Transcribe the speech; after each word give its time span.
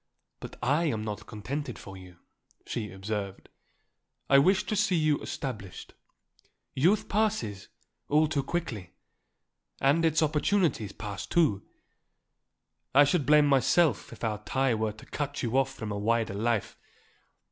"But 0.39 0.57
I 0.63 0.85
am 0.85 1.03
not 1.03 1.27
contented 1.27 1.77
for 1.77 1.95
you," 1.95 2.17
she 2.65 2.91
observed. 2.91 3.49
"I 4.31 4.39
wish 4.39 4.63
to 4.65 4.75
see 4.75 4.95
you 4.95 5.19
established. 5.19 5.93
Youth 6.73 7.07
passes, 7.07 7.67
all 8.09 8.27
too 8.27 8.41
quickly, 8.41 8.93
and 9.79 10.03
its 10.03 10.23
opportunities 10.23 10.91
pass, 10.91 11.27
too. 11.27 11.61
I 12.95 13.03
should 13.03 13.27
blame 13.27 13.45
myself 13.45 14.11
if 14.11 14.23
our 14.23 14.43
tie 14.43 14.73
were 14.73 14.91
to 14.93 15.05
cut 15.05 15.43
you 15.43 15.55
off 15.55 15.71
from 15.71 15.91
a 15.91 15.99
wider 15.99 16.33
life. 16.33 16.79